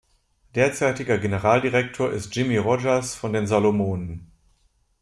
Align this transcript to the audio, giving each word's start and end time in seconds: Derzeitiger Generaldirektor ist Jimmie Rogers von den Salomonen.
Derzeitiger 0.55 1.19
Generaldirektor 1.19 2.11
ist 2.11 2.35
Jimmie 2.35 2.57
Rogers 2.57 3.13
von 3.13 3.33
den 3.33 3.45
Salomonen. 3.45 4.31